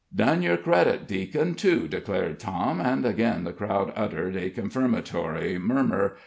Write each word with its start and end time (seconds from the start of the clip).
"Done 0.15 0.41
yer 0.41 0.57
credit, 0.57 1.07
deacon, 1.07 1.53
too," 1.53 1.87
declared 1.87 2.39
Tom, 2.39 2.79
and 2.81 3.05
again 3.05 3.43
the 3.43 3.53
crowd 3.53 3.93
uttered 3.95 4.35
a 4.35 4.49
confirmatory 4.49 5.59
murmur. 5.59 6.15